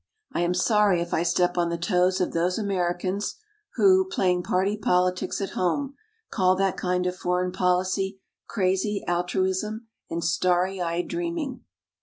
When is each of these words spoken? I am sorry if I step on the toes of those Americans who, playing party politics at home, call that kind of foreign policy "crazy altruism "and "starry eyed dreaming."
I 0.33 0.41
am 0.41 0.55
sorry 0.55 0.99
if 0.99 1.13
I 1.13 1.21
step 1.21 1.59
on 1.59 1.69
the 1.69 1.77
toes 1.77 2.19
of 2.19 2.31
those 2.31 2.57
Americans 2.57 3.35
who, 3.75 4.09
playing 4.09 4.41
party 4.41 4.75
politics 4.75 5.39
at 5.41 5.51
home, 5.51 5.93
call 6.31 6.55
that 6.55 6.75
kind 6.75 7.05
of 7.05 7.15
foreign 7.15 7.51
policy 7.51 8.19
"crazy 8.47 9.03
altruism 9.05 9.89
"and 10.09 10.23
"starry 10.23 10.81
eyed 10.81 11.07
dreaming." 11.07 11.65